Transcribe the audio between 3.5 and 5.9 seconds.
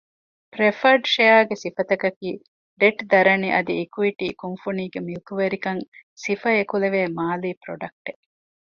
އަދި އިކުއިޓީ ކުންފުނީގެ މިލްކުވެރިކަން